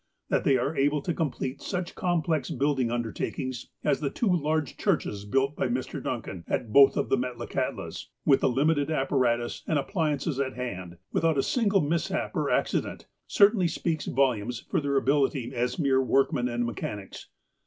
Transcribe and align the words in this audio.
That 0.29 0.45
they 0.45 0.57
are 0.57 0.75
able 0.75 1.03
to 1.03 1.13
complete 1.13 1.61
such 1.61 1.93
complex 1.93 2.49
building 2.49 2.89
undertakings 2.89 3.69
as 3.83 3.99
the 3.99 4.09
two 4.09 4.25
largo 4.35 4.71
churches 4.75 5.25
built 5.25 5.55
by 5.55 5.67
Mr. 5.67 6.01
Duncan 6.03 6.43
at 6.47 6.73
both 6.73 6.97
of 6.97 7.09
the 7.09 7.17
Metla 7.19 7.47
kahllas, 7.47 8.07
with 8.25 8.39
the 8.41 8.49
limited 8.49 8.87
aj)paratus 8.87 9.61
and 9.67 9.77
appliances 9.77 10.39
at 10.39 10.55
hand, 10.55 10.97
without 11.13 11.37
a 11.37 11.43
single 11.43 11.81
mishap 11.81 12.35
or 12.35 12.49
accident, 12.49 13.05
certainly 13.27 13.67
speaks 13.67 14.05
volumes 14.07 14.61
for 14.71 14.81
their 14.81 14.97
ability 14.97 15.53
as 15.53 15.77
mere 15.77 16.01
workmen 16.01 16.49
and 16.49 16.65
mechanics. 16.65 17.29